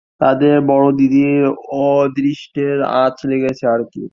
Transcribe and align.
তাদের 0.21 0.55
বড়দিদির 0.67 1.43
অদৃষ্টের 1.87 2.77
আঁচ 3.03 3.17
লেগেছে 3.25 3.65
আর-কি। 3.67 4.03